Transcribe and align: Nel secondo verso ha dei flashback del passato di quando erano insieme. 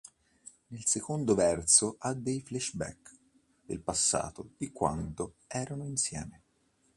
Nel 0.69 0.83
secondo 0.87 1.35
verso 1.35 1.97
ha 1.99 2.13
dei 2.15 2.41
flashback 2.41 3.15
del 3.63 3.81
passato 3.81 4.49
di 4.57 4.71
quando 4.71 5.35
erano 5.45 5.85
insieme. 5.85 6.41